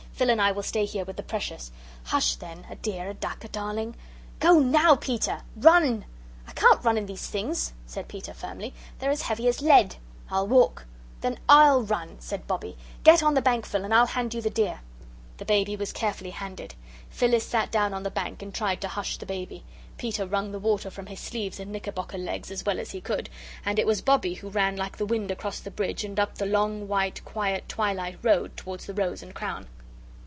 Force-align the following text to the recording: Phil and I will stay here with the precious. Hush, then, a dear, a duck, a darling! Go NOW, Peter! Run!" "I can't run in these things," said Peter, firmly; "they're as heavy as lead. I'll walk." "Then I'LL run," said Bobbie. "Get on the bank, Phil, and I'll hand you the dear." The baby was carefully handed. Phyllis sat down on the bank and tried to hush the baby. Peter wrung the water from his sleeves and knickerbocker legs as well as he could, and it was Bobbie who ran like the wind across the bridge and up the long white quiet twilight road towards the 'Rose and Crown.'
Phil 0.21 0.29
and 0.29 0.39
I 0.39 0.51
will 0.51 0.61
stay 0.61 0.85
here 0.85 1.03
with 1.03 1.17
the 1.17 1.23
precious. 1.23 1.71
Hush, 2.03 2.35
then, 2.35 2.67
a 2.69 2.75
dear, 2.75 3.09
a 3.09 3.13
duck, 3.15 3.43
a 3.43 3.47
darling! 3.47 3.95
Go 4.39 4.59
NOW, 4.59 4.95
Peter! 4.97 5.41
Run!" 5.55 6.05
"I 6.47 6.51
can't 6.51 6.83
run 6.85 6.95
in 6.99 7.07
these 7.07 7.25
things," 7.25 7.73
said 7.87 8.07
Peter, 8.07 8.31
firmly; 8.31 8.71
"they're 8.99 9.09
as 9.09 9.23
heavy 9.23 9.47
as 9.47 9.63
lead. 9.63 9.95
I'll 10.29 10.45
walk." 10.45 10.85
"Then 11.21 11.39
I'LL 11.49 11.81
run," 11.81 12.17
said 12.19 12.45
Bobbie. 12.45 12.77
"Get 13.03 13.23
on 13.23 13.33
the 13.33 13.41
bank, 13.41 13.65
Phil, 13.65 13.83
and 13.83 13.91
I'll 13.91 14.05
hand 14.05 14.35
you 14.35 14.41
the 14.43 14.51
dear." 14.51 14.81
The 15.37 15.45
baby 15.45 15.75
was 15.75 15.91
carefully 15.91 16.29
handed. 16.29 16.75
Phyllis 17.09 17.43
sat 17.43 17.71
down 17.71 17.91
on 17.91 18.03
the 18.03 18.11
bank 18.11 18.43
and 18.43 18.53
tried 18.53 18.79
to 18.81 18.89
hush 18.89 19.17
the 19.17 19.25
baby. 19.25 19.63
Peter 19.97 20.27
wrung 20.27 20.51
the 20.51 20.59
water 20.59 20.91
from 20.91 21.07
his 21.07 21.19
sleeves 21.19 21.59
and 21.59 21.71
knickerbocker 21.71 22.19
legs 22.19 22.51
as 22.51 22.63
well 22.63 22.79
as 22.79 22.91
he 22.91 23.01
could, 23.01 23.27
and 23.65 23.79
it 23.79 23.87
was 23.87 24.03
Bobbie 24.03 24.35
who 24.35 24.49
ran 24.51 24.75
like 24.75 24.97
the 24.97 25.05
wind 25.07 25.31
across 25.31 25.59
the 25.59 25.71
bridge 25.71 26.03
and 26.03 26.19
up 26.19 26.35
the 26.35 26.45
long 26.45 26.87
white 26.87 27.25
quiet 27.25 27.67
twilight 27.67 28.19
road 28.21 28.55
towards 28.55 28.85
the 28.85 28.93
'Rose 28.93 29.23
and 29.23 29.33
Crown.' 29.33 29.65